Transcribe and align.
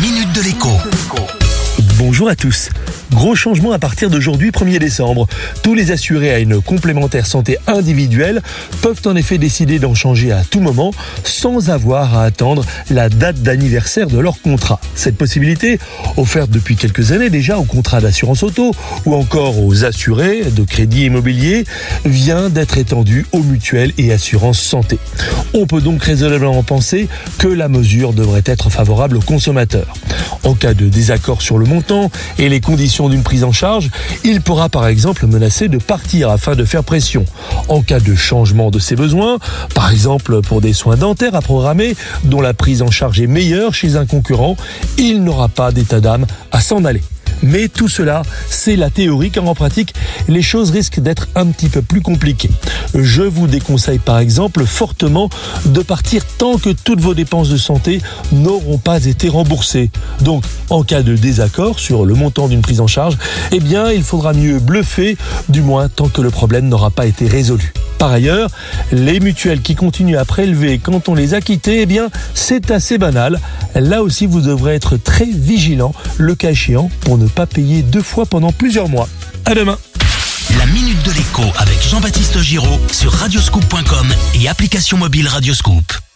minute 0.00 0.32
de 0.32 0.42
l'écho. 0.42 1.47
Bonjour 2.18 2.30
à 2.30 2.34
tous. 2.34 2.70
Gros 3.12 3.36
changement 3.36 3.70
à 3.70 3.78
partir 3.78 4.10
d'aujourd'hui 4.10 4.50
1er 4.50 4.80
décembre. 4.80 5.28
Tous 5.62 5.74
les 5.74 5.92
assurés 5.92 6.32
à 6.32 6.40
une 6.40 6.60
complémentaire 6.60 7.26
santé 7.26 7.58
individuelle 7.68 8.42
peuvent 8.82 9.00
en 9.04 9.14
effet 9.14 9.38
décider 9.38 9.78
d'en 9.78 9.94
changer 9.94 10.32
à 10.32 10.42
tout 10.42 10.58
moment 10.58 10.92
sans 11.22 11.70
avoir 11.70 12.18
à 12.18 12.24
attendre 12.24 12.64
la 12.90 13.08
date 13.08 13.36
d'anniversaire 13.42 14.08
de 14.08 14.18
leur 14.18 14.40
contrat. 14.40 14.80
Cette 14.96 15.16
possibilité, 15.16 15.78
offerte 16.16 16.50
depuis 16.50 16.74
quelques 16.74 17.12
années 17.12 17.30
déjà 17.30 17.56
aux 17.56 17.64
contrats 17.64 18.00
d'assurance 18.00 18.42
auto 18.42 18.74
ou 19.06 19.14
encore 19.14 19.62
aux 19.62 19.84
assurés 19.84 20.42
de 20.50 20.64
crédit 20.64 21.04
immobilier, 21.04 21.66
vient 22.04 22.48
d'être 22.48 22.78
étendue 22.78 23.26
aux 23.30 23.44
mutuelles 23.44 23.92
et 23.96 24.12
assurances 24.12 24.60
santé. 24.60 24.98
On 25.54 25.66
peut 25.66 25.80
donc 25.80 26.02
raisonnablement 26.02 26.64
penser 26.64 27.08
que 27.38 27.46
la 27.46 27.68
mesure 27.68 28.12
devrait 28.12 28.42
être 28.44 28.70
favorable 28.70 29.18
aux 29.18 29.22
consommateurs. 29.22 29.94
En 30.42 30.54
cas 30.54 30.74
de 30.74 30.86
désaccord 30.86 31.42
sur 31.42 31.58
le 31.58 31.66
montant 31.66 32.07
et 32.38 32.48
les 32.48 32.60
conditions 32.60 33.08
d'une 33.08 33.22
prise 33.22 33.44
en 33.44 33.52
charge, 33.52 33.90
il 34.24 34.40
pourra 34.40 34.68
par 34.68 34.86
exemple 34.86 35.26
menacer 35.26 35.68
de 35.68 35.78
partir 35.78 36.30
afin 36.30 36.54
de 36.54 36.64
faire 36.64 36.84
pression. 36.84 37.24
En 37.68 37.82
cas 37.82 38.00
de 38.00 38.14
changement 38.14 38.70
de 38.70 38.78
ses 38.78 38.96
besoins, 38.96 39.38
par 39.74 39.90
exemple 39.90 40.40
pour 40.42 40.60
des 40.60 40.72
soins 40.72 40.96
dentaires 40.96 41.34
à 41.34 41.42
programmer 41.42 41.96
dont 42.24 42.40
la 42.40 42.54
prise 42.54 42.82
en 42.82 42.90
charge 42.90 43.20
est 43.20 43.26
meilleure 43.26 43.74
chez 43.74 43.96
un 43.96 44.06
concurrent, 44.06 44.56
il 44.96 45.22
n'aura 45.22 45.48
pas 45.48 45.72
d'état 45.72 46.00
d'âme 46.00 46.26
à 46.52 46.60
s'en 46.60 46.84
aller. 46.84 47.02
Mais 47.42 47.68
tout 47.68 47.88
cela, 47.88 48.22
c'est 48.48 48.76
la 48.76 48.90
théorie, 48.90 49.30
car 49.30 49.46
en 49.46 49.54
pratique, 49.54 49.94
les 50.28 50.42
choses 50.42 50.70
risquent 50.70 51.00
d'être 51.00 51.28
un 51.34 51.46
petit 51.46 51.68
peu 51.68 51.82
plus 51.82 52.00
compliquées. 52.00 52.50
Je 52.94 53.22
vous 53.22 53.46
déconseille 53.46 53.98
par 53.98 54.18
exemple 54.18 54.64
fortement 54.64 55.28
de 55.66 55.82
partir 55.82 56.24
tant 56.38 56.58
que 56.58 56.70
toutes 56.70 57.00
vos 57.00 57.14
dépenses 57.14 57.48
de 57.48 57.56
santé 57.56 58.00
n'auront 58.32 58.78
pas 58.78 59.04
été 59.04 59.28
remboursées. 59.28 59.90
Donc, 60.20 60.44
en 60.70 60.82
cas 60.82 61.02
de 61.02 61.16
désaccord 61.16 61.78
sur 61.78 62.04
le 62.04 62.14
montant 62.14 62.48
d'une 62.48 62.62
prise 62.62 62.80
en 62.80 62.86
charge, 62.86 63.16
eh 63.52 63.60
bien, 63.60 63.90
il 63.90 64.02
faudra 64.02 64.32
mieux 64.32 64.58
bluffer, 64.58 65.16
du 65.48 65.62
moins 65.62 65.88
tant 65.88 66.08
que 66.08 66.20
le 66.20 66.30
problème 66.30 66.68
n'aura 66.68 66.90
pas 66.90 67.06
été 67.06 67.26
résolu. 67.26 67.72
Par 67.98 68.12
ailleurs, 68.12 68.50
les 68.92 69.20
mutuelles 69.20 69.60
qui 69.60 69.74
continuent 69.74 70.18
à 70.18 70.24
prélever 70.24 70.78
quand 70.78 71.08
on 71.08 71.14
les 71.14 71.34
a 71.34 71.40
quittées, 71.40 71.82
eh 71.82 71.86
bien, 71.86 72.08
c'est 72.34 72.70
assez 72.70 72.96
banal. 72.96 73.40
Là 73.74 74.02
aussi, 74.02 74.26
vous 74.26 74.40
devrez 74.40 74.74
être 74.74 74.96
très 74.96 75.26
vigilant, 75.26 75.92
le 76.16 76.34
cas 76.34 76.50
échéant, 76.50 76.90
pour 77.00 77.18
ne 77.18 77.26
pas 77.26 77.46
payer 77.46 77.82
deux 77.82 78.02
fois 78.02 78.24
pendant 78.24 78.52
plusieurs 78.52 78.88
mois. 78.88 79.08
À 79.44 79.54
demain. 79.54 79.78
La 80.58 80.66
minute 80.66 81.02
de 81.04 81.12
l'écho 81.12 81.42
avec 81.58 81.82
Jean-Baptiste 81.82 82.40
Giraud 82.40 82.80
sur 82.90 83.12
radioscoop.com 83.12 84.06
et 84.40 84.48
application 84.48 84.96
mobile 84.96 85.28
Radioscoop. 85.28 86.07